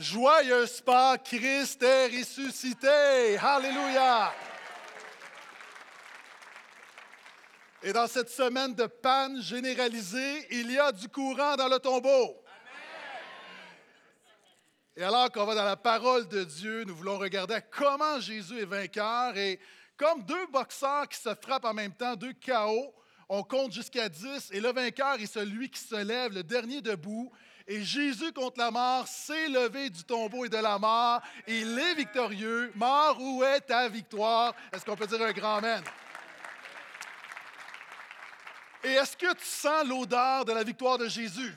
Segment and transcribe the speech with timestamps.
[0.00, 3.36] Joyeuse Pâques, Christ est ressuscité.
[3.36, 4.32] Alléluia.
[7.82, 12.42] Et dans cette semaine de panne généralisée, il y a du courant dans le tombeau.
[14.96, 18.64] Et alors qu'on va dans la parole de Dieu, nous voulons regarder comment Jésus est
[18.64, 19.36] vainqueur.
[19.36, 19.60] Et
[19.98, 22.94] comme deux boxeurs qui se frappent en même temps, deux chaos,
[23.28, 24.50] on compte jusqu'à 10.
[24.52, 27.30] Et le vainqueur est celui qui se lève, le dernier debout.
[27.72, 31.22] Et Jésus contre la mort s'est levé du tombeau et de la mort.
[31.46, 32.72] Il est victorieux.
[32.74, 34.52] Mort, où est ta victoire?
[34.72, 35.80] Est-ce qu'on peut dire un grand Amen?
[38.82, 41.56] Et est-ce que tu sens l'odeur de la victoire de Jésus?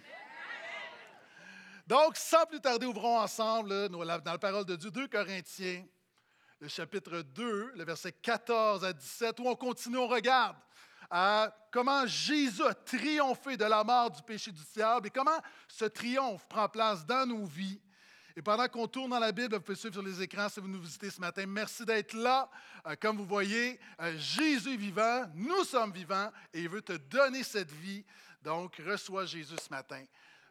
[1.87, 5.83] Donc, sans plus tarder, ouvrons ensemble dans la parole de Dieu 2 Corinthiens,
[6.59, 10.57] le chapitre 2, le verset 14 à 17, où on continue, on regarde
[11.15, 15.85] à comment Jésus a triomphé de la mort, du péché du diable et comment ce
[15.85, 17.79] triomphe prend place dans nos vies.
[18.35, 20.67] Et pendant qu'on tourne dans la Bible, vous pouvez suivre sur les écrans si vous
[20.67, 21.45] nous visitez ce matin.
[21.45, 22.49] Merci d'être là.
[22.87, 26.93] Euh, comme vous voyez, euh, Jésus est vivant, nous sommes vivants et il veut te
[26.93, 28.03] donner cette vie.
[28.41, 30.03] Donc, reçois Jésus ce matin.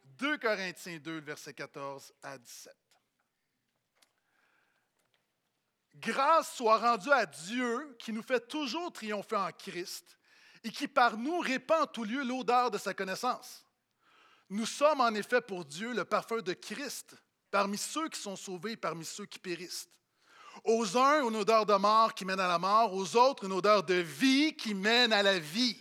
[0.05, 2.73] 2 Corinthiens 2, verset 14 à 17.
[5.97, 10.17] Grâce soit rendue à Dieu qui nous fait toujours triompher en Christ
[10.65, 13.65] et qui par nous répand en tout lieu l'odeur de sa connaissance.
[14.49, 17.17] Nous sommes en effet pour Dieu le parfum de Christ
[17.51, 19.89] parmi ceux qui sont sauvés et parmi ceux qui périssent.
[20.65, 23.83] Aux uns, une odeur de mort qui mène à la mort, aux autres, une odeur
[23.83, 25.79] de vie qui mène à la vie.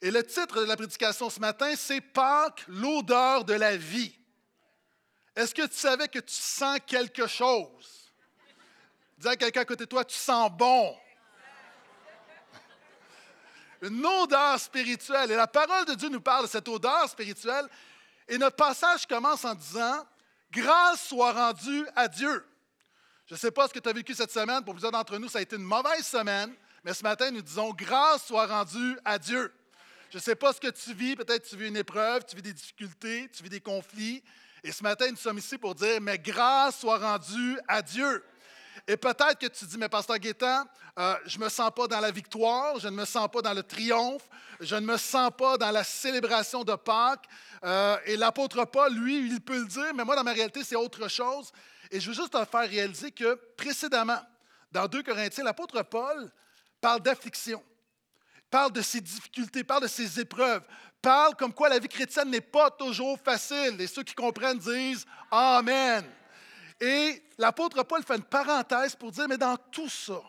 [0.00, 4.14] Et le titre de la prédication ce matin, c'est Pâques, l'odeur de la vie.
[5.36, 8.12] Est-ce que tu savais que tu sens quelque chose?
[9.18, 10.96] Dis à quelqu'un à côté de toi, tu sens bon.
[13.82, 15.30] Une odeur spirituelle.
[15.30, 17.66] Et la parole de Dieu nous parle de cette odeur spirituelle.
[18.28, 20.06] Et notre passage commence en disant
[20.52, 22.44] Grâce soit rendue à Dieu.
[23.26, 24.64] Je ne sais pas ce que tu as vécu cette semaine.
[24.64, 26.52] Pour plusieurs d'entre nous, ça a été une mauvaise semaine.
[26.84, 29.52] Mais ce matin, nous disons Grâce soit rendue à Dieu.
[30.10, 31.16] Je ne sais pas ce que tu vis.
[31.16, 34.22] Peut-être tu vis une épreuve, tu vis des difficultés, tu vis des conflits.
[34.62, 38.22] Et ce matin, nous sommes ici pour dire, mais grâce soit rendue à Dieu.
[38.90, 40.64] Et peut-être que tu dis, mais Pasteur Guétan,
[40.98, 43.54] euh, je ne me sens pas dans la victoire, je ne me sens pas dans
[43.54, 44.28] le triomphe,
[44.58, 47.26] je ne me sens pas dans la célébration de Pâques.
[47.62, 50.74] Euh, et l'apôtre Paul, lui, il peut le dire, mais moi, dans ma réalité, c'est
[50.74, 51.52] autre chose.
[51.92, 54.18] Et je veux juste te faire réaliser que précédemment,
[54.72, 56.28] dans 2 Corinthiens, l'apôtre Paul
[56.80, 57.62] parle d'affliction
[58.50, 60.62] parle de ses difficultés, parle de ses épreuves,
[61.00, 63.80] parle comme quoi la vie chrétienne n'est pas toujours facile.
[63.80, 66.04] Et ceux qui comprennent disent Amen.
[66.80, 70.20] Et l'apôtre Paul fait une parenthèse pour dire, mais dans tout ça,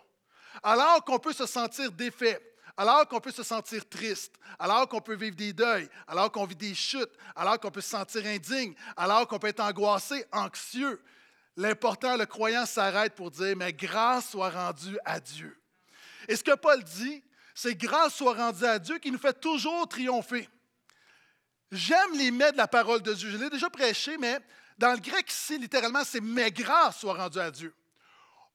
[0.61, 2.39] alors qu'on peut se sentir défait,
[2.75, 6.55] alors qu'on peut se sentir triste, alors qu'on peut vivre des deuils, alors qu'on vit
[6.55, 11.01] des chutes, alors qu'on peut se sentir indigne, alors qu'on peut être angoissé, anxieux,
[11.55, 15.57] l'important, le croyant s'arrête pour dire, mais grâce soit rendue à Dieu.
[16.27, 17.23] Et ce que Paul dit,
[17.55, 20.49] c'est grâce soit rendue à Dieu qui nous fait toujours triompher.
[21.71, 23.29] J'aime les mets de la parole de Dieu.
[23.29, 24.39] Je l'ai déjà prêché, mais
[24.81, 27.73] dans le grec ici, littéralement, c'est mais grâce soit rendue à Dieu.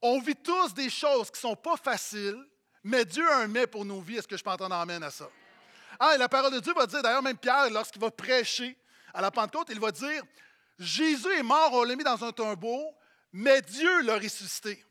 [0.03, 2.44] On vit tous des choses qui ne sont pas faciles,
[2.82, 4.16] mais Dieu a un mais pour nos vies.
[4.16, 5.31] Est-ce que je peux entendre amène à ça?
[6.00, 8.76] Ah, et la parole de Dieu va dire, d'ailleurs, même Pierre, lorsqu'il va prêcher
[9.15, 10.22] à la Pentecôte, il va dire
[10.81, 12.92] Jésus est mort, on l'a mis dans un tombeau,
[13.32, 14.84] mais Dieu l'a ressuscité.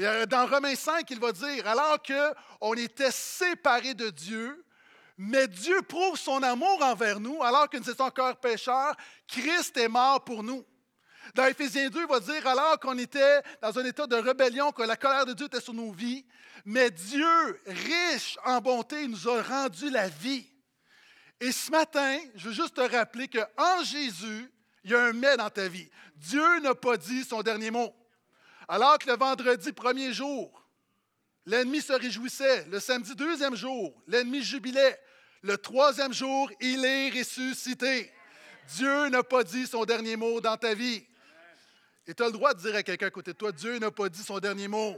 [0.00, 4.64] Euh, dans Romains 5, il va dire, alors qu'on était séparés de Dieu,
[5.16, 8.96] mais Dieu prouve son amour envers nous, alors que nous étions encore pécheurs,
[9.28, 10.64] Christ est mort pour nous.
[11.34, 14.82] Dans Éphésiens 2, il va dire, alors qu'on était dans un état de rébellion, que
[14.82, 16.26] la colère de Dieu était sur nos vies,
[16.64, 20.46] mais Dieu, riche en bonté, nous a rendu la vie.
[21.40, 25.36] Et ce matin, je veux juste te rappeler qu'en Jésus, il y a un mais
[25.36, 25.88] dans ta vie.
[26.16, 27.94] Dieu n'a pas dit son dernier mot.
[28.68, 30.63] Alors que le vendredi, premier jour,
[31.46, 32.66] l'ennemi se réjouissait.
[32.66, 35.00] Le samedi, deuxième jour, l'ennemi jubilait.
[35.42, 38.10] Le troisième jour, il est ressuscité.
[38.68, 41.04] Dieu n'a pas dit son dernier mot dans ta vie.
[42.06, 43.90] Et tu as le droit de dire à quelqu'un à côté de toi, Dieu n'a
[43.90, 44.96] pas dit son dernier mot.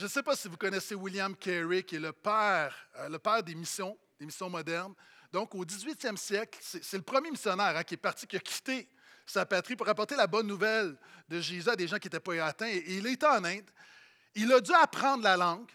[0.00, 3.18] Je ne sais pas si vous connaissez William Carey, qui est le père, euh, le
[3.18, 4.94] père des missions, des missions modernes.
[5.30, 8.88] Donc, au 18e siècle, c'est le premier missionnaire hein, qui est parti, qui a quitté
[9.30, 10.96] sa patrie pour apporter la bonne nouvelle
[11.28, 12.68] de Jésus à des gens qui n'étaient pas atteints.
[12.68, 13.70] Et il était en Inde.
[14.34, 15.70] Il a dû apprendre la langue.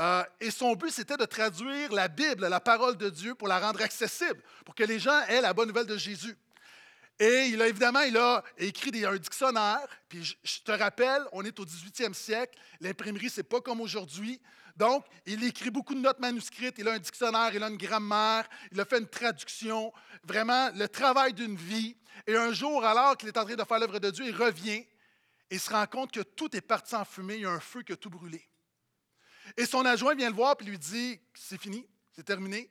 [0.00, 3.58] Euh, et son but, c'était de traduire la Bible, la parole de Dieu, pour la
[3.58, 6.36] rendre accessible, pour que les gens aient la bonne nouvelle de Jésus.
[7.18, 9.86] Et il a évidemment il a écrit un dictionnaire.
[10.08, 12.58] Puis je, te rappelle, on est au 18e siècle.
[12.80, 14.40] L'imprimerie, ce n'est pas comme aujourd'hui.
[14.76, 18.48] Donc, il écrit beaucoup de notes manuscrites, il a un dictionnaire, il a une grammaire,
[18.72, 19.92] il a fait une traduction,
[20.24, 21.96] vraiment le travail d'une vie.
[22.26, 24.86] Et un jour, alors qu'il est en train de faire l'œuvre de Dieu, il revient
[25.50, 27.82] et se rend compte que tout est parti en fumée, il y a un feu
[27.82, 28.46] qui a tout brûlé.
[29.56, 32.70] Et son adjoint vient le voir et lui dit C'est fini, c'est terminé.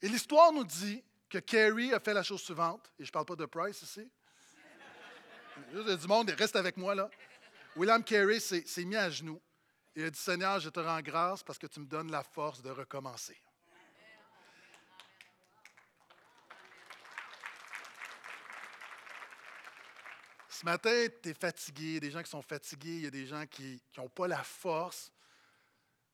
[0.00, 3.26] Et l'histoire nous dit que Carey a fait la chose suivante, et je ne parle
[3.26, 4.08] pas de Price ici.
[5.72, 7.10] Il y a du monde, reste avec moi là.
[7.74, 9.40] William Carey s'est mis à genoux
[9.98, 12.62] et a dit Seigneur, je te rends grâce parce que tu me donnes la force
[12.62, 13.36] de recommencer.
[20.48, 23.06] Ce matin, tu es fatigué, il y a des gens qui sont fatigués, il y
[23.06, 25.12] a des gens qui n'ont pas la force.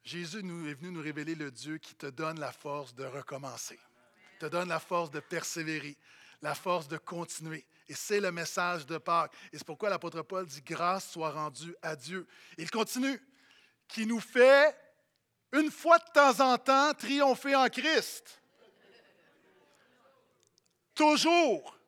[0.03, 3.79] Jésus est venu nous révéler le Dieu qui te donne la force de recommencer,
[4.39, 5.97] te donne la force de persévérer,
[6.41, 7.67] la force de continuer.
[7.89, 9.35] Et c'est le message de Pâques.
[9.53, 12.27] Et c'est pourquoi l'apôtre Paul dit Grâce soit rendue à Dieu.
[12.57, 13.21] Il continue,
[13.89, 14.77] qui nous fait,
[15.53, 18.41] une fois de temps en temps, triompher en Christ.
[20.95, 21.79] Toujours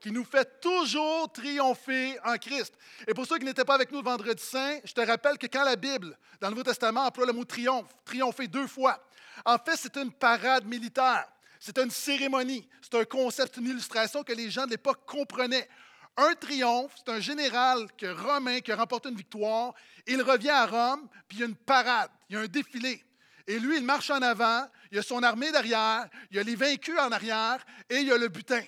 [0.00, 2.74] qui nous fait toujours triompher en Christ.
[3.08, 5.46] Et pour ceux qui n'étaient pas avec nous le vendredi saint, je te rappelle que
[5.46, 9.02] quand la Bible, dans le Nouveau Testament, emploie le mot triomphe, triompher deux fois,
[9.44, 11.26] en fait, c'est une parade militaire.
[11.58, 12.68] C'est une cérémonie.
[12.80, 15.68] C'est un concept, une illustration que les gens de l'époque comprenaient.
[16.16, 19.74] Un triomphe, c'est un général romain qui a remporté une victoire.
[20.06, 23.04] Il revient à Rome, puis il y a une parade, il y a un défilé.
[23.46, 26.42] Et lui, il marche en avant, il y a son armée derrière, il y a
[26.42, 28.62] les vaincus en arrière, et il y a le butin.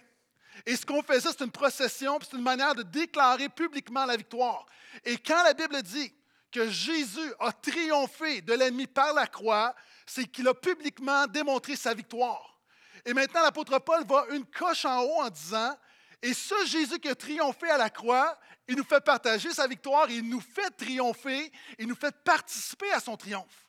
[0.67, 4.67] Et ce qu'on faisait, c'est une procession, c'est une manière de déclarer publiquement la victoire.
[5.05, 6.13] Et quand la Bible dit
[6.53, 9.75] que Jésus a triomphé de l'ennemi par la croix,
[10.07, 12.59] c'est qu'il a publiquement démontré sa victoire.
[13.05, 15.77] Et maintenant, l'apôtre Paul va une coche en haut en disant,
[16.23, 20.11] et ce Jésus qui a triomphé à la croix, il nous fait partager sa victoire,
[20.11, 23.67] il nous fait triompher, il nous fait participer à son triomphe.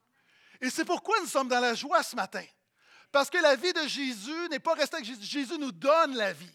[0.59, 2.43] Et c'est pourquoi nous sommes dans la joie ce matin.
[3.11, 5.23] Parce que la vie de Jésus n'est pas restée avec Jésus.
[5.23, 6.51] Jésus nous donne la vie.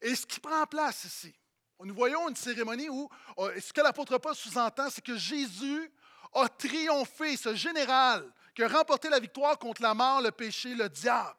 [0.00, 1.34] Et ce qui prend place ici,
[1.80, 3.08] nous voyons une cérémonie où
[3.38, 5.90] euh, ce que l'apôtre Paul sous-entend, c'est que Jésus
[6.32, 10.88] a triomphé, ce général qui a remporté la victoire contre la mort, le péché, le
[10.88, 11.36] diable.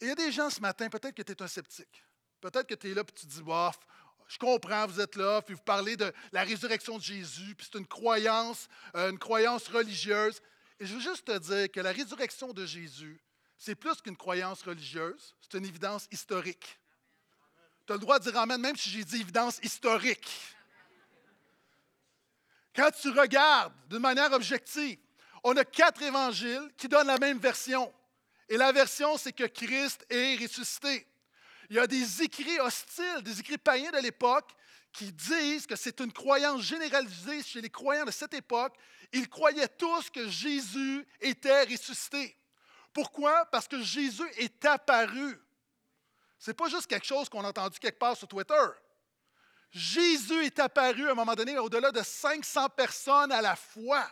[0.00, 2.04] Et il y a des gens ce matin, peut-être que tu es un sceptique.
[2.44, 3.78] Peut-être que tu es là et tu te dis, bof,
[4.28, 7.78] je comprends, vous êtes là, puis vous parlez de la résurrection de Jésus, puis c'est
[7.78, 10.42] une croyance, euh, une croyance religieuse.
[10.78, 13.18] Et je veux juste te dire que la résurrection de Jésus,
[13.56, 16.78] c'est plus qu'une croyance religieuse, c'est une évidence historique.
[17.86, 20.28] Tu as le droit de dire Amen, même si j'ai dit évidence historique.
[22.76, 24.98] Quand tu regardes d'une manière objective,
[25.42, 27.90] on a quatre évangiles qui donnent la même version.
[28.50, 31.06] Et la version, c'est que Christ est ressuscité.
[31.70, 34.50] Il y a des écrits hostiles, des écrits païens de l'époque
[34.92, 38.76] qui disent que c'est une croyance généralisée chez les croyants de cette époque.
[39.12, 42.36] Ils croyaient tous que Jésus était ressuscité.
[42.92, 43.44] Pourquoi?
[43.46, 45.40] Parce que Jésus est apparu.
[46.38, 48.54] Ce n'est pas juste quelque chose qu'on a entendu quelque part sur Twitter.
[49.72, 54.08] Jésus est apparu à un moment donné au-delà de 500 personnes à la fois.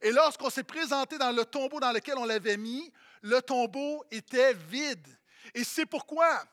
[0.00, 4.54] Et lorsqu'on s'est présenté dans le tombeau dans lequel on l'avait mis, le tombeau était
[4.54, 5.08] vide.
[5.54, 6.44] Et c'est pourquoi,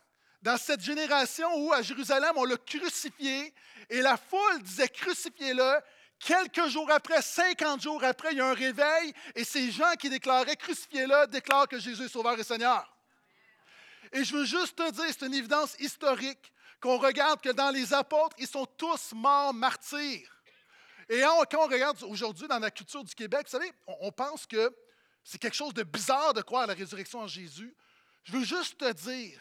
[0.43, 3.53] dans cette génération où à Jérusalem on l'a crucifié,
[3.89, 5.79] et la foule disait crucifiez-le,
[6.19, 10.09] quelques jours après, 50 jours après, il y a un réveil, et ces gens qui
[10.09, 12.93] déclaraient crucifiez-le déclarent que Jésus est Sauveur et Seigneur.
[14.11, 17.93] Et je veux juste te dire, c'est une évidence historique qu'on regarde que dans les
[17.93, 20.29] apôtres, ils sont tous morts martyrs.
[21.09, 24.75] Et quand on regarde aujourd'hui dans la culture du Québec, vous savez, on, pense que
[25.23, 27.73] c'est quelque chose de bizarre de croire à la résurrection en Jésus.
[28.25, 29.39] Je veux juste te dire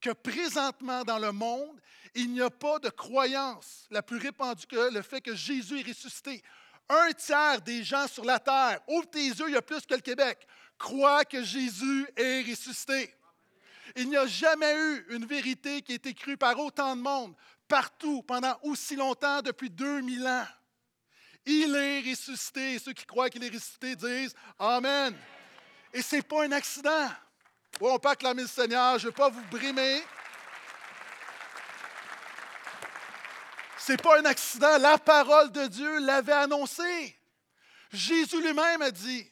[0.00, 1.80] que présentement dans le monde,
[2.14, 5.88] il n'y a pas de croyance la plus répandue que le fait que Jésus est
[5.88, 6.42] ressuscité.
[6.88, 9.94] Un tiers des gens sur la terre, ouvre tes yeux, il y a plus que
[9.94, 13.14] le Québec, croient que Jésus est ressuscité.
[13.96, 17.34] Il n'y a jamais eu une vérité qui a été crue par autant de monde,
[17.68, 20.46] partout, pendant aussi longtemps, depuis 2000 ans.
[21.46, 22.74] Il est ressuscité.
[22.74, 25.16] Et ceux qui croient qu'il est ressuscité disent Amen.
[25.92, 27.08] Et ce n'est pas un accident.
[27.88, 30.02] On peut acclamer le Seigneur, je ne veux pas vous brimer.
[33.78, 34.78] Ce n'est pas un accident.
[34.78, 37.16] La parole de Dieu l'avait annoncé.
[37.92, 39.30] Jésus lui-même a dit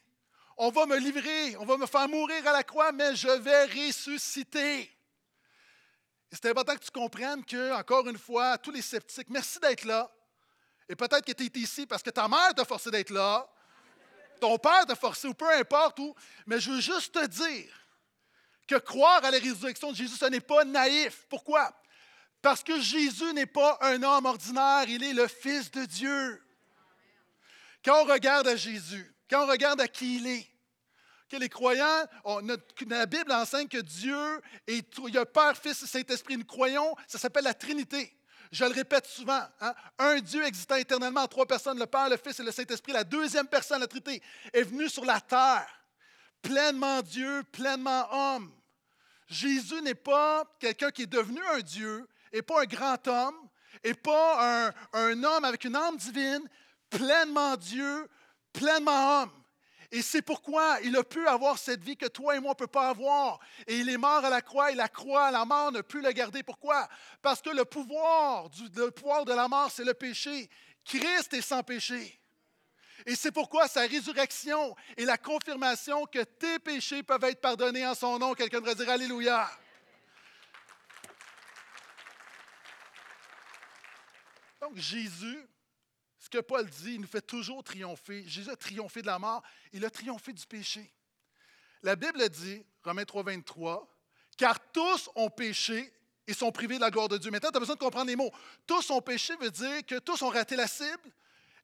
[0.61, 3.63] on va me livrer, on va me faire mourir à la croix, mais je vais
[3.65, 4.93] ressusciter.
[6.29, 10.11] c'est important que tu comprennes que, encore une fois, tous les sceptiques, merci d'être là.
[10.89, 13.47] Et peut-être que tu es ici parce que ta mère t'a forcé d'être là,
[14.41, 16.13] ton père t'a forcé, ou peu importe où,
[16.45, 17.71] mais je veux juste te dire
[18.69, 21.25] que croire à la résurrection de Jésus, ce n'est pas naïf.
[21.27, 21.73] Pourquoi?
[22.39, 26.43] Parce que Jésus n'est pas un homme ordinaire, il est le Fils de Dieu.
[27.83, 30.47] Quand on regarde à Jésus, quand on regarde à qui il est.
[31.29, 32.05] Que les croyants,
[32.87, 36.37] la Bible enseigne que Dieu est, il y a Père, Fils et Saint-Esprit.
[36.37, 38.15] Nous croyons, ça s'appelle la Trinité.
[38.51, 42.17] Je le répète souvent, hein, un Dieu existant éternellement en trois personnes, le Père, le
[42.17, 42.93] Fils et le Saint-Esprit.
[42.93, 45.67] La deuxième personne, la Trinité, est venue sur la terre,
[46.41, 48.58] pleinement Dieu, pleinement homme.
[49.29, 53.49] Jésus n'est pas quelqu'un qui est devenu un Dieu, et pas un grand homme,
[53.83, 56.47] et pas un, homme avec une âme divine,
[56.89, 58.07] pleinement Dieu,
[58.51, 59.31] pleinement homme.
[59.91, 62.67] Et c'est pourquoi il a pu avoir cette vie que toi et moi ne peut
[62.67, 63.39] pas avoir.
[63.65, 66.11] Et il est mort à la croix et la croix, la mort ne peut le
[66.11, 66.43] garder.
[66.43, 66.87] Pourquoi?
[67.23, 70.47] Parce que le pouvoir, du, le pouvoir de la mort, c'est le péché.
[70.85, 72.18] Christ est sans péché.
[73.05, 77.95] Et c'est pourquoi sa résurrection est la confirmation que tes péchés peuvent être pardonnés en
[77.95, 78.33] son nom.
[78.33, 79.49] Quelqu'un devrait dire Alléluia.
[84.61, 85.47] Donc Jésus
[86.19, 88.23] ce que Paul dit, il nous fait toujours triompher.
[88.27, 89.41] Jésus a triomphé de la mort,
[89.71, 90.93] il a triomphé du péché.
[91.81, 93.97] La Bible dit, Romains 3, 23,
[94.37, 95.91] car tous ont péché
[96.27, 97.31] et sont privés de la gloire de Dieu.
[97.31, 98.31] Maintenant, tu as besoin de comprendre les mots.
[98.67, 101.09] Tous ont péché veut dire que tous ont raté la cible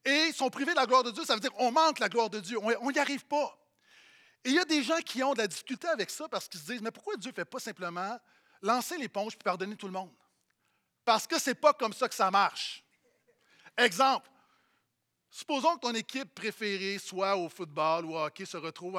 [0.06, 1.26] et sont privés de la gloire de Dieu.
[1.26, 2.58] Ça veut dire qu'on manque la gloire de Dieu.
[2.62, 3.58] On n'y arrive pas.
[4.44, 6.60] Et il y a des gens qui ont de la difficulté avec ça parce qu'ils
[6.60, 8.20] se disent, mais pourquoi Dieu ne fait pas simplement
[8.62, 10.14] lancer l'éponge puis pardonner tout le monde?
[11.04, 12.84] Parce que ce n'est pas comme ça que ça marche.
[13.78, 14.30] Exemple,
[15.36, 18.98] Supposons que ton équipe préférée, soit au football ou au hockey, se retrouve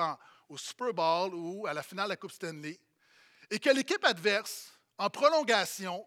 [0.50, 2.78] au Super Bowl ou à la finale de la Coupe Stanley,
[3.50, 6.06] et que l'équipe adverse, en prolongation,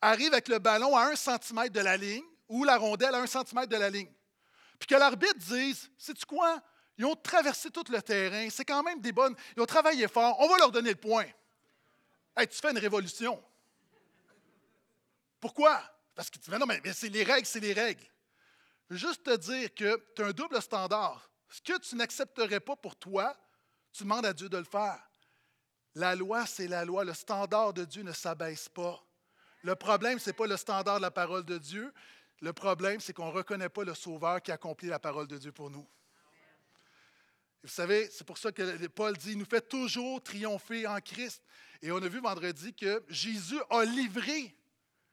[0.00, 3.26] arrive avec le ballon à un centimètre de la ligne ou la rondelle à un
[3.26, 4.10] centimètre de la ligne.
[4.78, 6.60] Puis que l'arbitre dise Sais-tu quoi?
[6.98, 9.34] Ils ont traversé tout le terrain, c'est quand même des bonnes.
[9.56, 11.26] Ils ont travaillé fort, on va leur donner le point.
[12.36, 13.42] Hey, tu fais une révolution.
[15.40, 15.82] Pourquoi?
[16.14, 18.06] Parce que tu dis Non, mais c'est les règles, c'est les règles
[18.90, 21.28] juste te dire que tu as un double standard.
[21.48, 23.36] Ce que tu n'accepterais pas pour toi,
[23.92, 25.00] tu demandes à Dieu de le faire.
[25.94, 27.04] La loi, c'est la loi.
[27.04, 29.02] Le standard de Dieu ne s'abaisse pas.
[29.62, 31.92] Le problème, ce n'est pas le standard de la parole de Dieu.
[32.40, 35.52] Le problème, c'est qu'on ne reconnaît pas le Sauveur qui accomplit la parole de Dieu
[35.52, 35.86] pour nous.
[37.62, 41.42] vous savez, c'est pour ça que Paul dit, il nous fait toujours triompher en Christ.
[41.82, 44.54] Et on a vu vendredi que Jésus a livré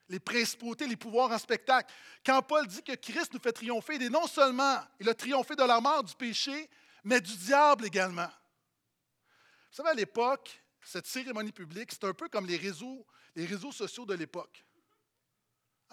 [0.09, 1.91] les principautés, les pouvoirs en spectacle.
[2.25, 5.55] Quand Paul dit que Christ nous fait triompher, il est non seulement, il a triomphé
[5.55, 6.69] de la mort, du péché,
[7.03, 8.27] mais du diable également.
[8.27, 13.71] Vous savez, à l'époque, cette cérémonie publique, c'est un peu comme les réseaux, les réseaux
[13.71, 14.63] sociaux de l'époque.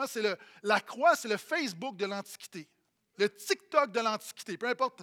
[0.00, 0.22] Hein, c'est
[0.62, 2.66] la croix, c'est le Facebook de l'Antiquité,
[3.18, 5.02] le TikTok de l'Antiquité, peu importe,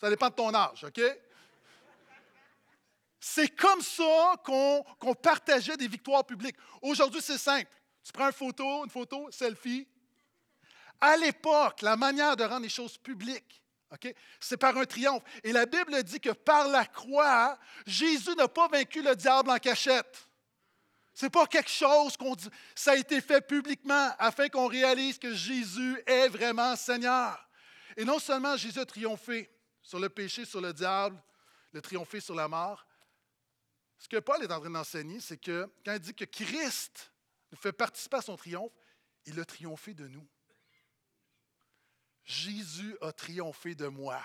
[0.00, 1.00] ça dépend de ton âge, OK?
[3.20, 6.56] C'est comme ça qu'on partageait des victoires publiques.
[6.82, 7.70] Aujourd'hui, c'est simple.
[8.02, 9.86] Tu prends une photo, une photo, selfie.
[11.00, 13.62] À l'époque, la manière de rendre les choses publiques,
[14.40, 15.22] c'est par un triomphe.
[15.44, 19.58] Et la Bible dit que par la croix, Jésus n'a pas vaincu le diable en
[19.58, 20.28] cachette.
[21.22, 22.48] N'est pas quelque chose qu'on dit.
[22.74, 27.48] Ça a été fait publiquement afin qu'on réalise que Jésus est vraiment Seigneur.
[27.96, 29.50] Et non seulement Jésus a triomphé
[29.82, 31.22] sur le péché, sur le diable,
[31.72, 32.86] le triomphé sur la mort.
[33.98, 37.12] Ce que Paul est en train d'enseigner, c'est que quand il dit que Christ
[37.52, 38.72] nous fait participer à son triomphe,
[39.26, 40.26] il a triomphé de nous.
[42.24, 44.20] Jésus a triomphé de moi.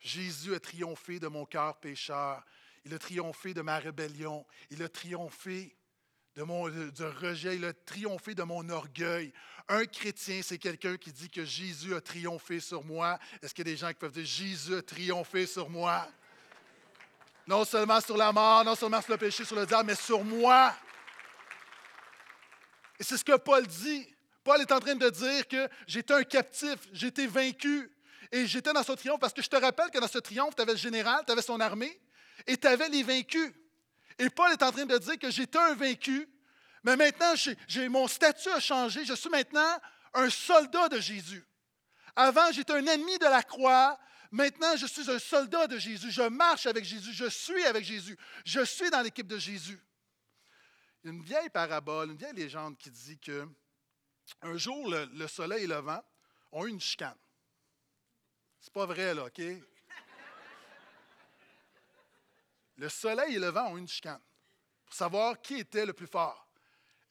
[0.00, 2.44] Jésus a triomphé de mon cœur pécheur.
[2.84, 4.44] Il a triomphé de ma rébellion.
[4.70, 5.76] Il a triomphé
[6.34, 7.56] de mon rejet.
[7.56, 9.32] Il a triomphé de mon orgueil.
[9.68, 13.18] Un chrétien, c'est quelqu'un qui dit que Jésus a triomphé sur moi.
[13.40, 16.08] Est-ce qu'il y a des gens qui peuvent dire Jésus a triomphé sur moi?
[17.46, 20.24] Non seulement sur la mort, non seulement sur le péché, sur le diable, mais sur
[20.24, 20.74] moi.
[22.98, 24.08] Et c'est ce que Paul dit.
[24.44, 27.92] Paul est en train de dire que j'étais un captif, j'étais vaincu.
[28.32, 30.62] Et j'étais dans ce triomphe parce que je te rappelle que dans ce triomphe, tu
[30.62, 32.00] avais le général, tu avais son armée
[32.46, 33.52] et tu avais les vaincus.
[34.18, 36.28] Et Paul est en train de dire que j'étais un vaincu,
[36.84, 37.34] mais maintenant,
[37.68, 39.04] j'ai, mon statut a changé.
[39.04, 39.78] Je suis maintenant
[40.14, 41.44] un soldat de Jésus.
[42.14, 43.98] Avant, j'étais un ennemi de la croix.
[44.30, 46.10] Maintenant, je suis un soldat de Jésus.
[46.10, 47.12] Je marche avec Jésus.
[47.12, 48.18] Je suis avec Jésus.
[48.44, 49.80] Je suis dans l'équipe de Jésus
[51.04, 53.48] une vieille parabole, une vieille légende qui dit que
[54.40, 56.02] un jour, le, soleil et le vent
[56.52, 57.18] ont eu une chicane.
[58.60, 59.42] C'est pas vrai, là, OK?
[62.82, 64.20] Le soleil et le vent ont une chicane
[64.84, 66.48] pour savoir qui était le plus fort.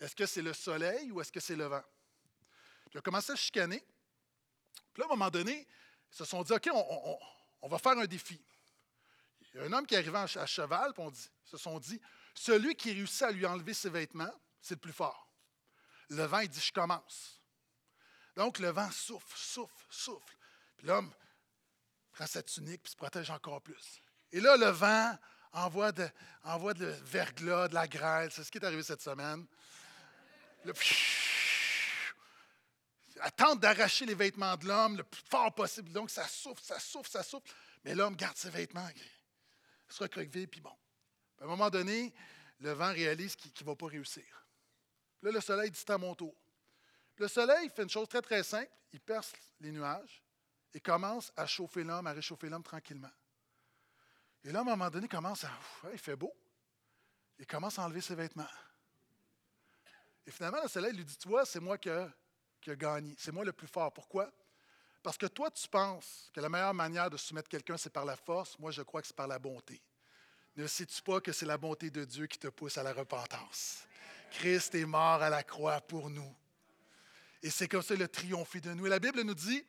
[0.01, 1.83] Est-ce que c'est le soleil ou est-ce que c'est le vent?
[2.89, 3.81] Puis ils commencé à chicaner.
[4.91, 5.65] Puis là, à un moment donné,
[6.11, 8.37] ils se sont dit OK, on, va faire un défi.
[9.39, 11.79] Il y a un homme qui est arrivé à cheval, puis on dit, se sont
[11.79, 12.01] dit
[12.35, 15.31] celui qui réussit à lui enlever ses vêtements, c'est le plus fort.
[16.09, 17.39] Le vent, il dit, je commence.
[18.35, 20.35] Donc, le vent souffle, souffle, souffle.
[20.75, 21.13] Puis l'homme
[22.11, 24.01] prend sa tunique puis se protège encore plus.
[24.33, 25.17] Et là, le vent
[25.53, 28.31] envoie de, de verglas, de la grêle.
[28.31, 29.45] C'est ce qui est arrivé cette semaine.
[30.63, 30.73] Le,
[33.23, 35.91] elle tente d'arracher les vêtements de l'homme le plus fort possible.
[35.91, 37.51] Donc, ça souffle, ça souffle, ça souffle.
[37.83, 38.87] Mais l'homme garde ses vêtements.
[38.95, 40.75] Il se recroqueville, puis bon.
[41.39, 42.13] À un moment donné,
[42.59, 44.23] le vent réalise qu'il ne va pas réussir.
[45.21, 46.35] Là, le soleil dit à mon tour.
[47.17, 48.71] Le soleil fait une chose très, très simple.
[48.93, 50.23] Il perce les nuages
[50.73, 53.11] et commence à chauffer l'homme, à réchauffer l'homme tranquillement.
[54.43, 55.51] Et là, à un moment donné, il commence à.
[55.91, 56.33] il fait beau.
[57.37, 58.47] Il commence à enlever ses vêtements.
[60.25, 62.07] Et finalement, le soleil lui dit Tu vois, c'est moi qui ai,
[62.59, 63.15] qui gagné.
[63.17, 63.91] C'est moi le plus fort.
[63.93, 64.31] Pourquoi?
[65.03, 68.15] Parce que toi, tu penses que la meilleure manière de soumettre quelqu'un, c'est par la
[68.15, 68.57] force.
[68.59, 69.81] Moi, je crois que c'est par la bonté.
[70.55, 73.85] Ne sais-tu pas que c'est la bonté de Dieu qui te pousse à la repentance?
[74.31, 76.35] Christ est mort à la croix pour nous.
[77.41, 78.85] Et c'est comme ça le triompher de nous.
[78.85, 79.65] Et la Bible nous dit,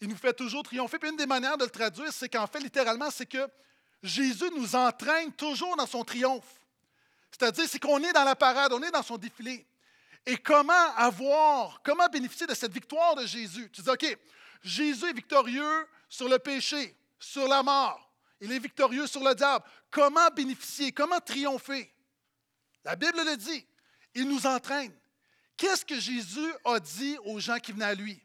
[0.00, 0.98] il nous fait toujours triompher.
[0.98, 3.46] Puis une des manières de le traduire, c'est qu'en fait, littéralement, c'est que
[4.02, 6.60] Jésus nous entraîne toujours dans son triomphe.
[7.30, 9.66] C'est-à-dire, c'est qu'on est dans la parade, on est dans son défilé.
[10.26, 13.70] Et comment avoir, comment bénéficier de cette victoire de Jésus?
[13.72, 14.18] Tu dis, OK,
[14.62, 18.10] Jésus est victorieux sur le péché, sur la mort.
[18.40, 19.64] Il est victorieux sur le diable.
[19.90, 20.92] Comment bénéficier?
[20.92, 21.92] Comment triompher?
[22.84, 23.66] La Bible le dit.
[24.14, 24.92] Il nous entraîne.
[25.56, 28.22] Qu'est-ce que Jésus a dit aux gens qui venaient à lui?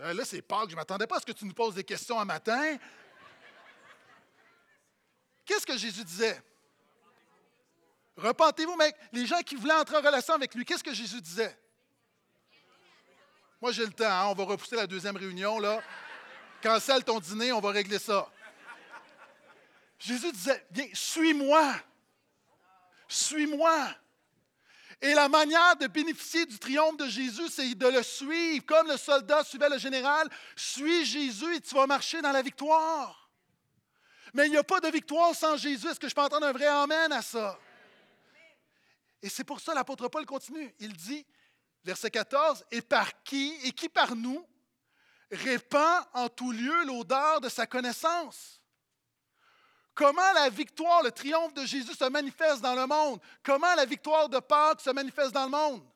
[0.00, 2.18] Là, c'est Pâques, je ne m'attendais pas à ce que tu nous poses des questions
[2.18, 2.78] un matin.
[5.44, 6.40] Qu'est-ce que Jésus disait?
[8.16, 8.96] Repentez-vous, mec.
[9.12, 11.54] Les gens qui voulaient entrer en relation avec lui, qu'est-ce que Jésus disait?
[13.60, 14.04] Moi, j'ai le temps.
[14.04, 14.26] Hein.
[14.28, 15.58] On va repousser la deuxième réunion.
[15.58, 15.82] là.
[16.62, 18.30] Cancelle ton dîner, on va régler ça.
[19.98, 21.74] Jésus disait, viens, suis-moi.
[23.06, 23.88] Suis-moi.
[25.02, 28.64] Et la manière de bénéficier du triomphe de Jésus, c'est de le suivre.
[28.66, 33.30] Comme le soldat suivait le général, suis Jésus et tu vas marcher dans la victoire.
[34.34, 35.88] Mais il n'y a pas de victoire sans Jésus.
[35.88, 37.58] Est-ce que je peux entendre un vrai Amen à ça?
[39.22, 40.74] Et c'est pour ça l'apôtre Paul continue.
[40.78, 41.26] Il dit,
[41.82, 44.46] verset 14, Et par qui, et qui par nous,
[45.30, 48.59] répand en tout lieu l'odeur de sa connaissance?
[49.94, 53.20] Comment la victoire, le triomphe de Jésus se manifeste dans le monde?
[53.42, 55.86] Comment la victoire de Pâques se manifeste dans le monde?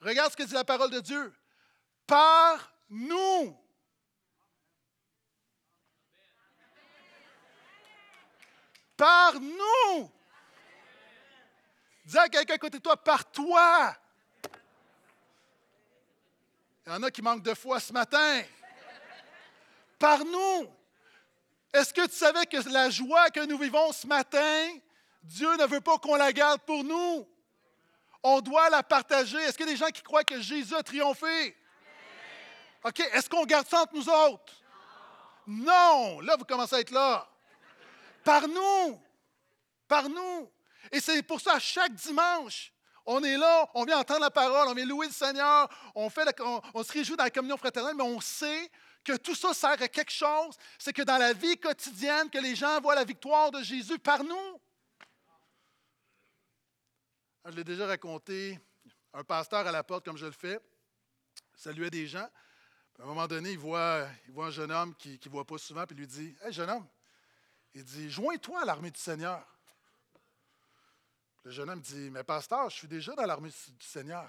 [0.00, 1.34] Regarde ce que dit la parole de Dieu.
[2.06, 3.58] Par nous.
[8.96, 10.12] Par nous.
[12.04, 13.94] Dis à quelqu'un à côté de toi, par toi.
[16.86, 18.42] Il y en a qui manquent de foi ce matin.
[19.98, 20.77] Par nous.
[21.72, 24.68] Est-ce que tu savais que la joie que nous vivons ce matin,
[25.22, 27.28] Dieu ne veut pas qu'on la garde pour nous?
[28.22, 29.38] On doit la partager.
[29.38, 31.56] Est-ce qu'il y a des gens qui croient que Jésus a triomphé?
[32.84, 33.00] OK.
[33.00, 34.52] Est-ce qu'on garde ça entre nous autres?
[35.46, 36.20] Non.
[36.20, 37.28] Là, vous commencez à être là.
[38.24, 39.00] Par nous.
[39.86, 40.50] Par nous.
[40.92, 42.72] Et c'est pour ça, chaque dimanche,
[43.04, 46.28] on est là, on vient entendre la parole, on vient louer le Seigneur, on, fait
[46.74, 48.70] on, se réjouit dans la communion fraternelle, mais on sait
[49.04, 50.56] que tout ça sert à quelque chose.
[50.78, 54.22] C'est que dans la vie quotidienne, que les gens voient la victoire de Jésus par
[54.22, 54.60] nous.
[57.44, 58.60] Je l'ai déjà raconté,
[59.14, 60.60] un pasteur à la porte, comme je le fais,
[61.54, 62.28] saluait des gens.
[62.98, 65.56] À un moment donné, il voit, il voit un jeune homme qui ne voit pas
[65.56, 66.86] souvent, puis il lui dit Hé, jeune homme,
[67.74, 69.46] il dit Joins-toi à l'armée du Seigneur.
[71.44, 74.28] Le jeune homme dit Mais pasteur, je suis déjà dans l'armée du Seigneur.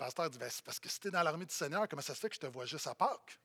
[0.00, 2.14] Pasteur dit ben, C'est parce que si tu es dans l'armée du Seigneur, comment ça
[2.14, 3.38] se fait que je te vois juste à Pâques?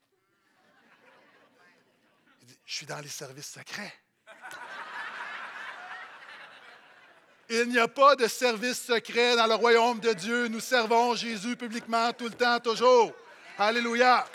[2.41, 3.94] Il dit Je suis dans les services secrets.
[7.50, 10.48] Il n'y a pas de service secret dans le royaume de Dieu.
[10.48, 13.12] Nous servons Jésus publiquement tout le temps, toujours.
[13.58, 14.26] Alléluia.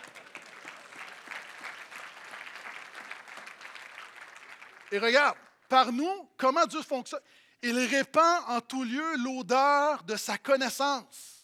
[4.93, 5.39] Et regarde,
[5.71, 7.23] par nous, comment Dieu fonctionne?
[7.63, 11.40] Il répand en tout lieu l'odeur de sa connaissance.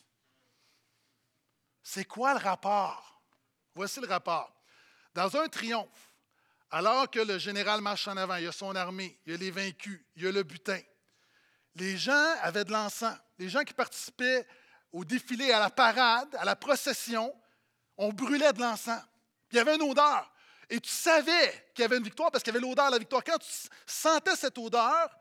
[1.89, 3.23] C'est quoi le rapport?
[3.73, 4.53] Voici le rapport.
[5.15, 6.11] Dans un triomphe,
[6.69, 9.39] alors que le général marche en avant, il y a son armée, il y a
[9.39, 10.81] les vaincus, il y a le butin,
[11.77, 13.17] les gens avaient de l'encens.
[13.39, 14.45] Les gens qui participaient
[14.93, 17.33] au défilé, à la parade, à la procession,
[17.97, 19.05] on brûlait de l'encens.
[19.53, 20.29] Il y avait une odeur.
[20.69, 22.99] Et tu savais qu'il y avait une victoire parce qu'il y avait l'odeur de la
[22.99, 23.23] victoire.
[23.23, 23.49] Quand tu
[23.87, 25.17] sentais cette odeur,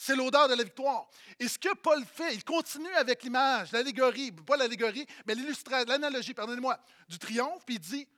[0.00, 1.10] c'est l'odeur de la victoire.
[1.38, 6.32] Et ce que Paul fait, il continue avec l'image, l'allégorie, pas l'allégorie, mais l'illustration, l'analogie,
[6.32, 8.08] pardonnez-moi, du triomphe, puis il dit,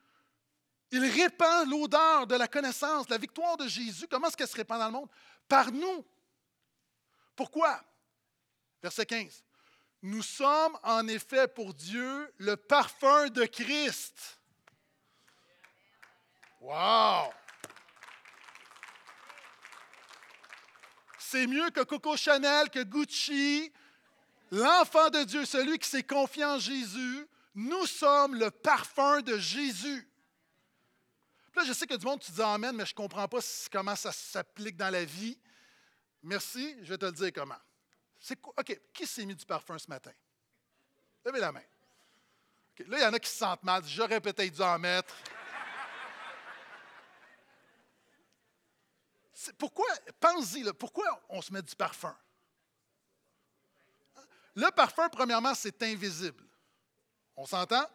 [0.91, 4.07] il répand l'odeur de la connaissance, la victoire de Jésus.
[4.07, 5.09] Comment est-ce qu'elle se répand dans le monde?
[5.49, 6.05] Par nous.
[7.35, 7.83] Pourquoi?
[8.81, 9.43] Verset 15.
[10.03, 14.39] Nous sommes en effet pour Dieu le parfum de Christ.
[16.61, 17.33] Wow!
[21.33, 23.73] C'est mieux que Coco Chanel, que Gucci.
[24.51, 30.07] L'enfant de Dieu, celui qui s'est confié en Jésus, nous sommes le parfum de Jésus.
[31.55, 33.39] Là, je sais que du monde, tu dis Amen, mais je ne comprends pas
[33.71, 35.35] comment ça s'applique dans la vie.
[36.21, 37.57] Merci, je vais te le dire comment.
[38.19, 40.11] C'est OK, qui s'est mis du parfum ce matin?
[41.25, 41.63] Levez la main.
[42.85, 43.83] là, il y en a qui se sentent mal.
[43.87, 45.15] J'aurais peut-être dû en mettre.
[49.57, 49.87] Pourquoi,
[50.19, 52.15] pense-y, pourquoi on se met du parfum?
[54.55, 56.43] Le parfum, premièrement, c'est invisible.
[57.35, 57.85] On s'entend?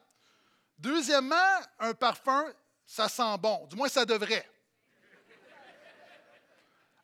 [0.78, 2.52] Deuxièmement, un parfum,
[2.84, 3.66] ça sent bon.
[3.66, 4.48] Du moins, ça devrait.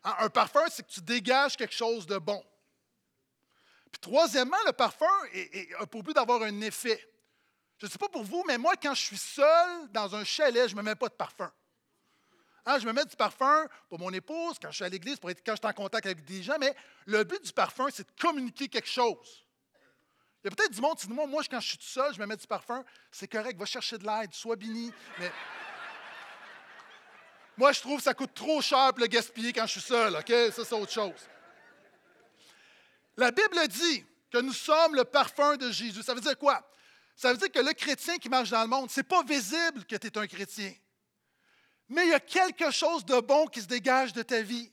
[0.03, 2.43] Hein, un parfum, c'est que tu dégages quelque chose de bon.
[3.91, 5.05] Puis troisièmement, le parfum
[5.79, 7.01] a pour but d'avoir un effet.
[7.77, 10.69] Je ne sais pas pour vous, mais moi, quand je suis seul dans un chalet,
[10.69, 11.51] je ne me mets pas de parfum.
[12.65, 15.29] Hein, je me mets du parfum pour mon épouse, quand je suis à l'église, quand
[15.29, 16.73] je suis en contact avec des gens, mais
[17.05, 19.45] le but du parfum, c'est de communiquer quelque chose.
[20.43, 22.13] Il y a peut-être du monde qui dit Moi, moi, quand je suis tout seul,
[22.13, 24.91] je me mets du parfum, c'est correct, va chercher de l'aide, sois béni.
[25.19, 25.31] Mais
[27.57, 30.15] moi, je trouve que ça coûte trop cher pour le gaspiller quand je suis seul,
[30.15, 30.27] OK?
[30.27, 31.29] Ça, c'est autre chose.
[33.15, 36.03] La Bible dit que nous sommes le parfum de Jésus.
[36.03, 36.61] Ça veut dire quoi?
[37.15, 39.85] Ça veut dire que le chrétien qui marche dans le monde, ce n'est pas visible
[39.85, 40.73] que tu es un chrétien.
[41.89, 44.71] Mais il y a quelque chose de bon qui se dégage de ta vie.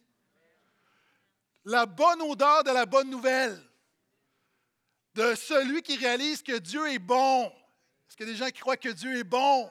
[1.65, 3.61] La bonne odeur de la bonne nouvelle.
[5.15, 7.47] De celui qui réalise que Dieu est bon.
[7.47, 9.71] Est-ce qu'il y a des gens qui croient que Dieu est bon?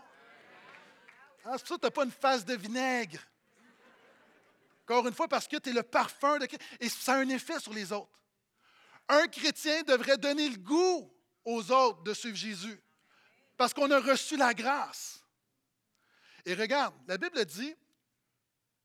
[1.44, 3.20] Ah, c'est pour ça que tu n'as pas une face de vinaigre.
[4.84, 6.48] Encore une fois, parce que tu es le parfum de
[6.80, 8.22] Et ça a un effet sur les autres
[9.12, 11.12] un chrétien devrait donner le goût
[11.44, 12.82] aux autres de suivre Jésus
[13.58, 15.21] parce qu'on a reçu la grâce.
[16.46, 17.76] Et regarde, la Bible dit,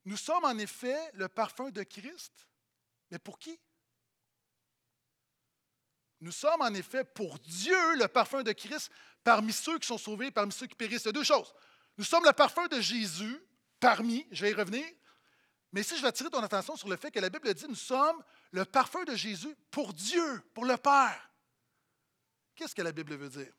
[0.04, 2.32] nous sommes en effet le parfum de Christ,
[3.10, 3.58] mais pour qui?
[6.20, 8.90] Nous sommes en effet pour Dieu le parfum de Christ
[9.22, 11.02] parmi ceux qui sont sauvés, parmi ceux qui périssent.
[11.04, 11.54] Il y a deux choses.
[11.98, 13.38] Nous sommes le parfum de Jésus
[13.80, 14.86] parmi, je vais y revenir,
[15.72, 17.74] mais ici je vais attirer ton attention sur le fait que la Bible dit, nous
[17.74, 21.30] sommes le parfum de Jésus pour Dieu, pour le Père.
[22.54, 23.52] Qu'est-ce que la Bible veut dire?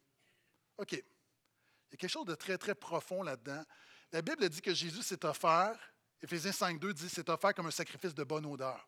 [0.78, 0.94] OK.
[0.94, 3.64] Il y a quelque chose de très, très profond là-dedans.
[4.12, 5.78] La Bible dit que Jésus s'est offert,
[6.22, 8.88] Éphésiens 5.2 dit s'est offert comme un sacrifice de bonne odeur.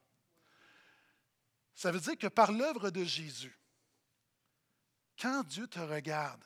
[1.75, 3.57] Ça veut dire que par l'œuvre de Jésus,
[5.19, 6.43] quand Dieu te regarde,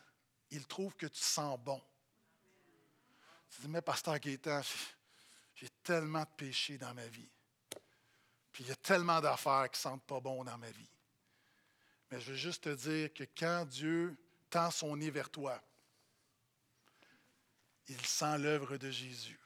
[0.51, 1.81] il trouve que tu sens bon.
[3.49, 4.62] Tu dis, mais Pasteur Gaétan,
[5.55, 7.29] j'ai tellement de péchés dans ma vie.
[8.51, 10.89] Puis il y a tellement d'affaires qui ne sentent pas bon dans ma vie.
[12.12, 14.15] Mais je veux juste te dire que quand Dieu
[14.49, 15.59] tend son nez vers toi,
[17.87, 19.39] il sent l'œuvre de Jésus.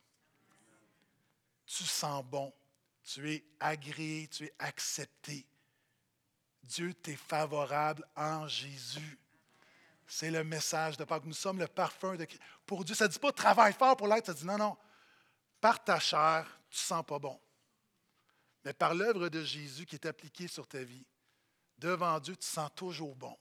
[1.66, 2.54] Tu sens bon,
[3.04, 5.46] tu es agréé, tu es accepté.
[6.64, 9.20] Dieu t'est favorable en Jésus.
[10.06, 11.26] C'est le message de Pâques.
[11.26, 12.26] Nous sommes le parfum de
[12.66, 14.78] Pour Dieu, ça ne dit pas travaille fort pour l'être, ça dit non, non.
[15.60, 17.40] Par ta chair, tu ne sens pas bon.
[18.64, 21.06] Mais par l'œuvre de Jésus qui est appliquée sur ta vie,
[21.78, 23.38] devant Dieu, tu sens toujours bon.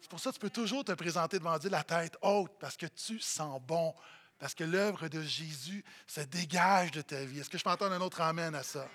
[0.00, 2.76] C'est pour ça que tu peux toujours te présenter devant Dieu la tête haute, parce
[2.76, 3.94] que tu sens bon,
[4.38, 7.40] parce que l'œuvre de Jésus se dégage de ta vie.
[7.40, 8.88] Est-ce que je peux entendre un autre Amen à ça?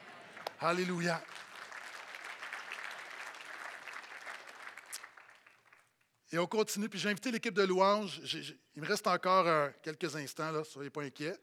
[0.59, 1.21] Alléluia.
[6.31, 8.19] Et on continue, puis j'ai invité l'équipe de louanges.
[8.75, 11.37] il me reste encore euh, quelques instants, là, soyez pas inquiets.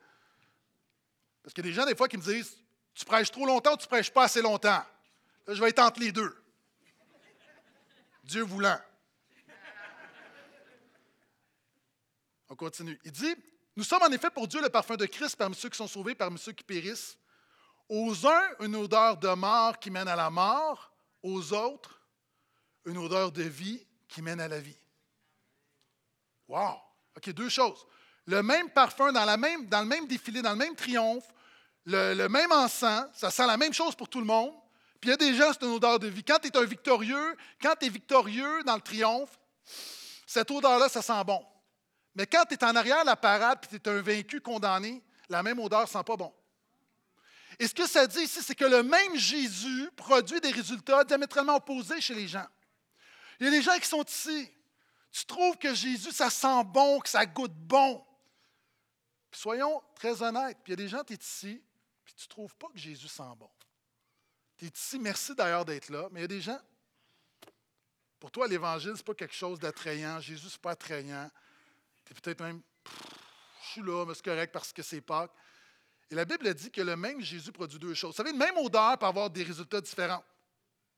[1.42, 2.58] Parce qu'il y a des gens, des fois, qui me disent
[2.94, 4.84] tu prêches trop longtemps ou tu prêches pas assez longtemps?
[5.46, 6.36] Là, je vais être entre les deux.
[8.24, 8.78] Dieu voulant.
[12.52, 13.00] On continue.
[13.06, 13.34] Il dit
[13.76, 16.14] Nous sommes en effet pour Dieu le parfum de Christ parmi ceux qui sont sauvés,
[16.14, 17.16] parmi ceux qui périssent.
[17.88, 20.92] Aux uns, une odeur de mort qui mène à la mort.
[21.22, 22.02] Aux autres,
[22.84, 24.76] une odeur de vie qui mène à la vie.
[26.46, 26.74] Wow!
[27.16, 27.86] OK, deux choses.
[28.26, 31.26] Le même parfum dans, le même défilé, dans le même triomphe,
[31.86, 34.52] le, même encens, ça sent la même chose pour tout le monde.
[35.00, 36.22] Puis il y a des gens, c'est une odeur de vie.
[36.22, 39.40] Quand tu es un victorieux, quand tu es victorieux dans le triomphe,
[40.26, 41.42] cette odeur-là, ça sent bon.
[42.14, 45.42] Mais quand tu es en arrière la parade puis tu es un vaincu condamné, la
[45.42, 46.32] même odeur sent pas bon.
[47.58, 51.56] Et ce que ça dit ici, c'est que le même Jésus produit des résultats diamétralement
[51.56, 52.46] opposés chez les gens.
[53.38, 54.50] Il y a des gens qui sont ici.
[55.10, 58.04] Tu trouves que Jésus, ça sent bon, que ça goûte bon.
[59.32, 60.58] soyons très honnêtes.
[60.64, 61.62] Puis il y a des gens, tu es ici,
[62.04, 63.50] tu ne trouves pas que Jésus sent bon.
[64.56, 66.60] Tu es ici, merci d'ailleurs d'être là, mais il y a des gens,
[68.18, 70.20] Pour toi, l'Évangile, ce n'est pas quelque chose d'attrayant.
[70.20, 71.30] Jésus, ce n'est pas attrayant.
[72.12, 72.60] Tu es peut-être même,
[73.64, 75.32] je suis là, mais c'est correct parce que c'est Pâques.
[76.10, 78.10] Et la Bible dit que le même Jésus produit deux choses.
[78.10, 80.22] Vous savez, une même odeur peut avoir des résultats différents.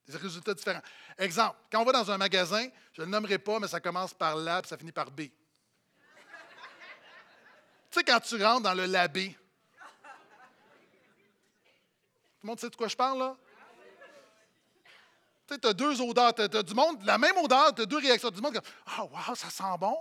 [0.09, 0.83] Des résultats différents.
[1.16, 4.12] Exemple, quand on va dans un magasin, je ne le nommerai pas, mais ça commence
[4.12, 5.20] par là et ça finit par B.
[5.20, 5.31] tu
[7.90, 9.37] sais, quand tu rentres dans le labé,
[12.40, 13.37] tout le monde sait de quoi je parle, là?
[15.46, 16.35] Tu sais, tu as deux odeurs.
[16.35, 18.31] Tu as, du monde, la même odeur, tu as deux réactions.
[18.31, 19.96] Du monde Ah, wow, ça sent bon.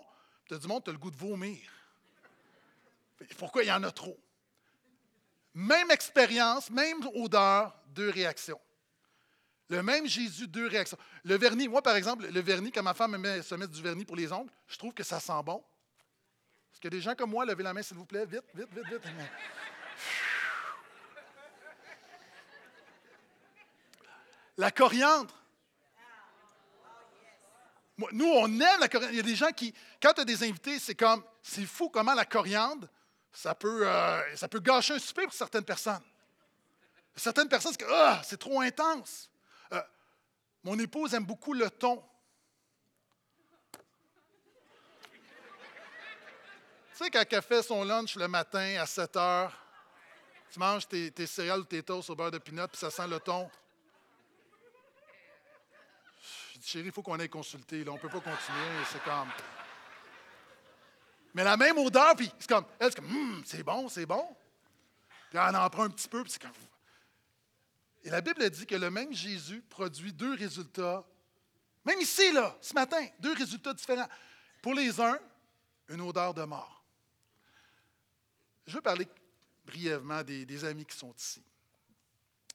[0.48, 1.62] Tu as du monde, tu as le goût de vomir.
[3.38, 4.20] Pourquoi il y en a trop?
[5.54, 8.60] Même expérience, même odeur, deux réactions.
[9.70, 10.98] Le même Jésus, deux réactions.
[11.24, 14.06] Le vernis, moi par exemple, le vernis, quand ma femme me se met du vernis
[14.06, 15.64] pour les ongles, je trouve que ça sent bon.
[16.74, 19.02] Est-ce des gens comme moi, levez la main s'il vous plaît, vite, vite, vite, vite.
[24.58, 25.34] La coriandre.
[27.98, 29.14] Nous, on aime la coriandre.
[29.14, 31.90] Il y a des gens qui, quand tu as des invités, c'est comme, c'est fou
[31.90, 32.88] comment la coriandre,
[33.32, 34.22] ça peut, euh,
[34.62, 36.02] gâcher un souper pour certaines personnes.
[37.16, 39.30] Certaines personnes, c'est ah, c'est trop intense.
[39.72, 39.82] Euh,
[40.64, 42.04] mon épouse aime beaucoup le thon.
[46.92, 49.54] Tu sais, quand elle fait son lunch le matin à 7 heures,
[50.52, 53.08] tu manges tes, tes céréales ou tes toasts au beurre de pinot, puis ça sent
[53.08, 53.50] le thon
[56.64, 57.84] chérie, il faut qu'on aille consulter.
[57.88, 58.86] On ne peut pas continuer.
[58.92, 59.30] C'est comme.
[61.34, 62.66] Mais la même odeur, puis c'est comme.
[62.80, 64.26] Elle, c'est comme, hum, c'est bon, c'est bon.
[65.30, 66.52] Puis elle en prend un petit peu, puis c'est comme.
[68.04, 71.04] Et la Bible dit que le même Jésus produit deux résultats.
[71.86, 74.08] Même ici, là, ce matin, deux résultats différents.
[74.62, 75.18] Pour les uns,
[75.90, 76.84] une odeur de mort.
[78.66, 79.08] Je veux parler
[79.66, 81.44] brièvement des, des amis qui sont ici.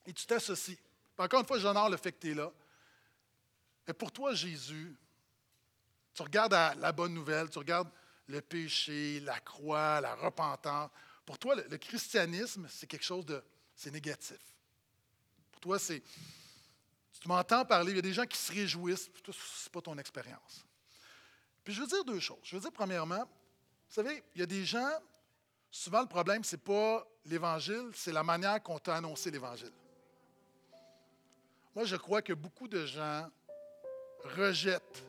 [0.06, 0.78] Et tu t'associes.
[1.18, 2.50] Encore une fois, j'honore le fait que tu es là.
[3.88, 4.94] Mais pour toi, Jésus,
[6.12, 7.88] tu regardes la bonne nouvelle, tu regardes
[8.26, 10.90] le péché, la croix, la repentance.
[11.24, 13.42] Pour toi, le, christianisme, c'est quelque chose de.
[13.74, 14.38] C'est négatif.
[15.50, 16.02] Pour toi, c'est.
[17.20, 19.96] Tu m'entends parler, il y a des gens qui se réjouissent, ce n'est pas ton
[19.96, 20.64] expérience.
[21.64, 22.38] Puis je veux dire deux choses.
[22.44, 24.92] Je veux dire, premièrement, vous savez, il y a des gens,
[25.70, 29.72] souvent le problème, ce n'est pas l'Évangile, c'est la manière qu'on t'a annoncé l'Évangile.
[31.74, 33.28] Moi, je crois que beaucoup de gens
[34.24, 35.04] rejette.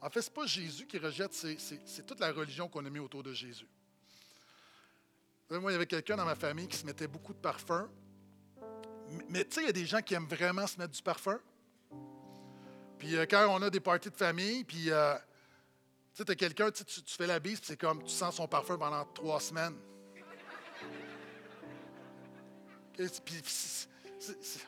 [0.00, 2.98] En fait, ce n'est pas Jésus qui rejette, c'est toute la religion qu'on a mis
[2.98, 3.68] autour de Jésus.
[5.50, 7.90] Moi, il y avait quelqu'un dans ma famille qui se mettait beaucoup de parfum.
[9.28, 11.38] Mais tu sais, il y a des gens qui aiment vraiment se mettre du parfum.
[12.98, 15.14] Puis euh, quand on a des parties de famille, puis euh,
[16.14, 18.78] tu sais, quelqu'un, tu, tu fais la bise, puis c'est comme tu sens son parfum
[18.78, 19.76] pendant trois semaines.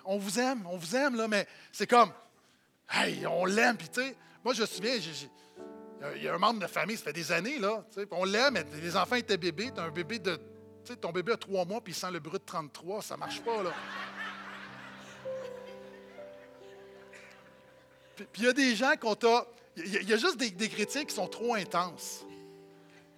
[0.05, 2.13] on vous aime, on vous aime, là, mais c'est comme,
[2.91, 3.77] Hey, on l'aime.
[3.77, 4.95] Puis, tu sais, moi, je me souviens,
[6.17, 7.85] il y a un membre de famille, ça fait des années, là.
[8.11, 9.71] On l'aime, les enfants étaient bébés.
[9.75, 10.37] Tu un bébé de.
[10.85, 13.03] Tu sais, ton bébé a trois mois, puis il sent le brut de 33.
[13.03, 13.73] Ça marche pas, là.
[18.17, 19.47] Puis il y a des gens qu'on t'a.
[19.77, 22.25] Il y, a juste des, critiques qui sont trop intenses.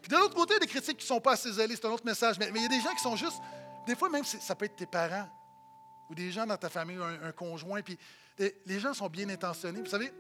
[0.01, 1.77] Puis de l'autre côté, il y a des critiques qui ne sont pas assez zélées,
[1.77, 2.39] c'est un autre message.
[2.39, 3.37] Mais, il y a des gens qui sont juste.
[3.87, 5.29] Des fois, même, ça peut être tes parents
[6.09, 7.83] ou des gens dans ta famille, un, un conjoint.
[7.83, 7.99] Puis
[8.39, 9.81] les gens sont bien intentionnés.
[9.81, 10.13] Vous savez,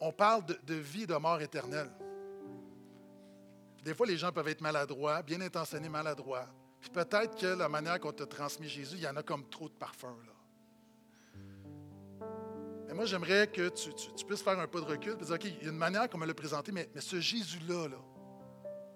[0.00, 1.90] on parle de, vie et de mort éternelle.
[3.84, 6.46] Des fois, les gens peuvent être maladroits, bien intentionnés, maladroits.
[6.80, 9.68] Puis peut-être que la manière qu'on t'a transmis Jésus, il y en a comme trop
[9.68, 10.16] de parfum.
[10.26, 12.26] Là.
[12.88, 15.64] Mais moi, j'aimerais que tu, puisses faire un pas de recul et dire, OK, il
[15.64, 17.98] y a une manière qu'on me l'a présenté, mais, mais ce Jésus-là, là,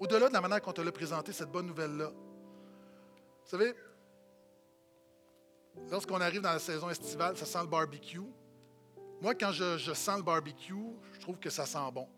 [0.01, 3.75] au delà de la manière qu'on te l'a présenté, cette bonne nouvelle-là, vous savez,
[5.91, 8.23] lorsqu'on arrive dans la saison estivale, ça sent le barbecue.
[9.21, 10.75] Moi, quand je, sens le barbecue,
[11.13, 12.09] je trouve que ça sent bon.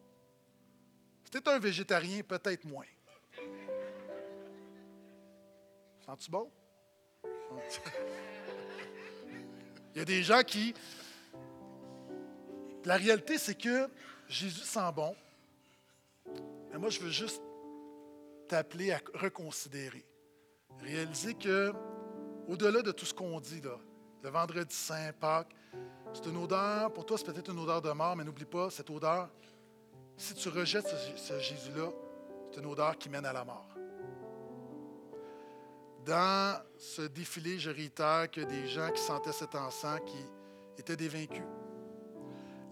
[1.31, 2.87] Tu un végétarien, peut-être moins.
[6.07, 6.51] Sens-tu bon?
[9.95, 10.73] Il y a des gens qui.
[12.85, 13.89] La réalité, c'est que
[14.29, 15.15] Jésus sent bon.
[16.71, 17.43] Mais moi, je veux juste
[18.49, 20.07] t'appeler à reconsidérer.
[20.81, 21.73] Réaliser que,
[22.49, 23.79] au-delà de tout ce qu'on dit, là,
[24.23, 25.55] le vendredi saint, Pâques,
[26.13, 28.91] c'est une odeur, pour toi, c'est peut-être une odeur de mort, mais n'oublie pas, cette
[28.91, 29.29] odeur,
[30.17, 31.91] si tu rejettes ce, Jésus-là,
[32.51, 33.69] c'est une odeur qui mène à la mort.
[36.05, 40.25] Dans ce défilé, je réitère que des gens qui sentaient cet encens qui
[40.79, 41.45] étaient des vaincus.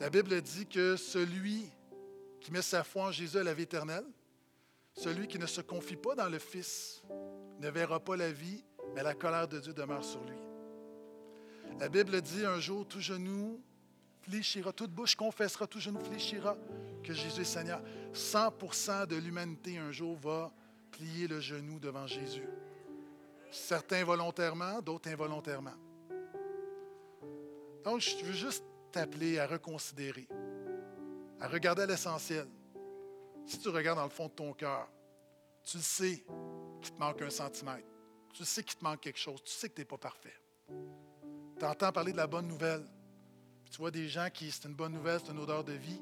[0.01, 1.71] La Bible dit que celui
[2.41, 4.07] qui met sa foi en Jésus a la vie éternelle,
[4.95, 7.03] celui qui ne se confie pas dans le Fils
[7.61, 10.39] ne verra pas la vie, mais la colère de Dieu demeure sur lui.
[11.81, 13.61] La Bible dit un jour, tout genou
[14.23, 16.57] fléchira, toute bouche confessera, tout genou fléchira
[17.03, 17.83] que Jésus est Seigneur.
[18.13, 20.53] 100% de l'humanité un jour va
[20.91, 22.49] plier le genou devant Jésus.
[23.51, 25.75] Certains volontairement, d'autres involontairement.
[27.85, 30.27] Donc, je veux juste t'appeler à reconsidérer,
[31.41, 32.49] à regarder l'essentiel.
[33.47, 34.89] Si tu regardes dans le fond de ton cœur,
[35.63, 36.25] tu sais
[36.81, 37.87] qu'il te manque un centimètre.
[38.33, 39.43] Tu sais qu'il te manque quelque chose.
[39.45, 40.35] Tu sais que tu n'es pas parfait.
[41.59, 42.85] Tu entends parler de la bonne nouvelle.
[43.71, 46.01] tu vois des gens qui, c'est une bonne nouvelle, c'est une odeur de vie.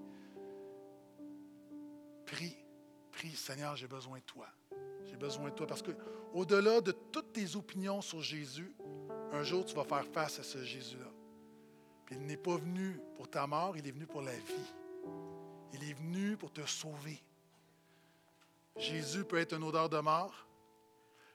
[2.26, 2.56] Prie,
[3.10, 4.46] prie, Seigneur, j'ai besoin de toi.
[5.06, 5.92] J'ai besoin de toi parce que
[6.32, 8.74] au-delà de toutes tes opinions sur Jésus,
[9.32, 11.10] un jour tu vas faire face à ce Jésus-là.
[12.06, 14.72] Puis il n'est pas venu pour ta mort, il est venu pour la vie.
[15.74, 17.22] Il est venu pour te sauver.
[18.76, 20.46] Jésus peut être une odeur de mort.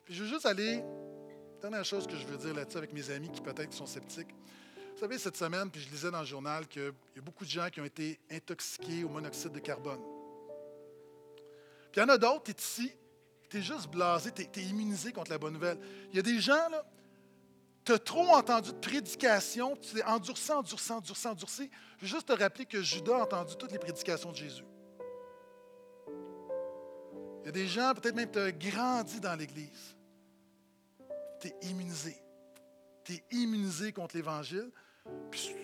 [0.06, 0.84] Puis je veux juste aller,
[1.62, 4.34] dernière chose que je veux dire là-dessus avec mes amis qui peut-être sont sceptiques.
[4.94, 7.50] Vous savez, cette semaine, puis je lisais dans le journal qu'il y a beaucoup de
[7.50, 10.00] gens qui ont été intoxiqués au monoxyde de carbone.
[11.92, 12.92] Puis il y en a d'autres, tu es ici,
[13.50, 15.80] tu es juste blasé, tu es, immunisé contre la bonne nouvelle.
[16.12, 16.86] Il y a des gens, là,
[17.86, 21.72] tu as trop entendu de prédications, tu t'es endurci, endurci, endurci, endurci.
[21.98, 24.66] Je veux juste te rappeler que Judas a entendu toutes les prédications de Jésus.
[27.42, 29.97] Il y a des gens, peut-être même tu as grandi dans l'Église.
[31.40, 32.18] Tu es immunisé.
[33.04, 34.72] Tu es immunisé contre l'Évangile.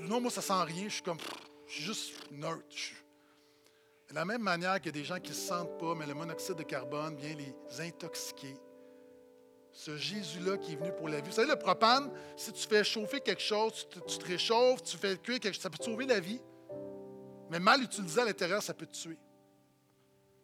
[0.02, 0.86] Non, moi, ça sent rien.
[0.86, 1.20] Je suis comme,
[1.68, 2.66] je suis juste neutre.
[4.10, 6.06] De la même manière qu'il y a des gens qui ne se sentent pas, mais
[6.06, 8.56] le monoxyde de carbone vient les intoxiquer.
[9.72, 11.30] Ce Jésus-là qui est venu pour la vie.
[11.30, 15.18] Vous savez, le propane, si tu fais chauffer quelque chose, tu te, réchauffes, tu fais
[15.18, 16.40] cuire quelque chose, ça peut te sauver la vie.
[17.50, 19.18] Mais mal utilisé à l'intérieur, ça peut te tuer.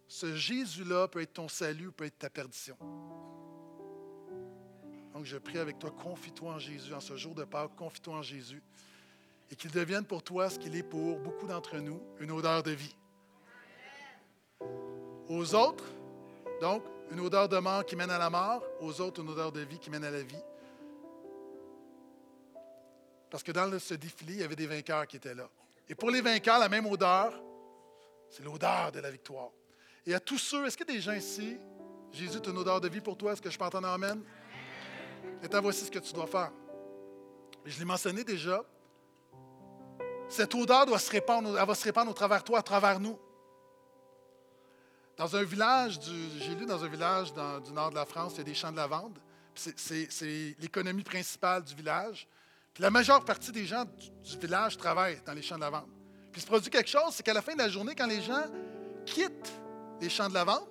[0.07, 2.75] Ce Jésus-là peut être ton salut, peut être ta perdition.
[5.19, 8.21] Donc, je prie avec toi, confie-toi en Jésus en ce jour de Pâques, confie-toi en
[8.21, 8.63] Jésus
[9.51, 12.71] et qu'il devienne pour toi ce qu'il est pour beaucoup d'entre nous, une odeur de
[12.71, 12.95] vie.
[15.27, 15.84] Aux autres,
[16.62, 19.60] donc, une odeur de mort qui mène à la mort, aux autres, une odeur de
[19.60, 20.41] vie qui mène à la vie.
[23.29, 25.49] Parce que dans ce défilé, il y avait des vainqueurs qui étaient là.
[25.89, 27.34] Et pour les vainqueurs, la même odeur,
[28.29, 29.49] c'est l'odeur de la victoire.
[30.05, 31.58] Et à tous ceux, est-ce qu'il y a des gens ici,
[32.13, 34.23] Jésus est une odeur de vie pour toi, est-ce que je peux entendre Amen?
[35.43, 36.52] Et voici ce que tu dois faire.
[37.65, 38.63] je l'ai mentionné déjà.
[40.28, 42.99] Cette odeur doit se répandre, elle va se répandre au travers de toi, à travers
[42.99, 43.17] nous.
[45.17, 45.99] Dans un village,
[46.38, 48.71] j'ai lu dans un village du nord de la France, il y a des champs
[48.71, 49.17] de lavande.
[49.56, 52.28] C'est l'économie principale du village.
[52.78, 55.89] La majeure partie des gens du, village travaillent dans les champs de lavande.
[56.32, 58.21] Puis il se produit quelque chose, c'est qu'à la fin de la journée, quand les
[58.21, 58.45] gens
[59.06, 59.52] quittent
[59.99, 60.67] les champs de lavande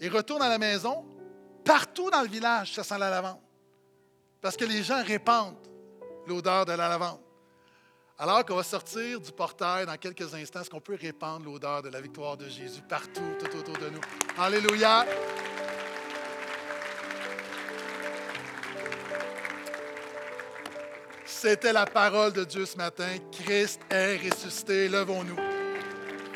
[0.00, 1.04] et retournent à la maison,
[1.64, 3.40] partout dans le village, ça sent la lavande.
[4.40, 5.56] Parce que les gens répandent
[6.26, 7.20] l'odeur de la lavande.
[8.18, 11.88] Alors qu'on va sortir du portail dans quelques instants, est-ce qu'on peut répandre l'odeur de
[11.88, 14.00] la victoire de Jésus partout, tout autour de nous?
[14.36, 15.06] Alléluia!
[21.24, 23.08] C'était la parole de Dieu ce matin.
[23.30, 24.88] Christ est ressuscité.
[24.88, 25.57] Levons-nous.